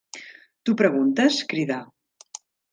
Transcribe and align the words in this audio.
"T'ho 0.69 0.75
preguntes?", 0.79 1.39
cridà. 1.53 1.81